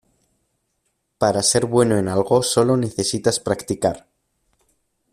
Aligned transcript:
Para 1.19 1.43
ser 1.43 1.67
bueno 1.67 1.95
en 1.99 2.07
algo 2.07 2.41
solo 2.41 2.75
necesitas 2.75 3.39
practicar. 3.39 4.07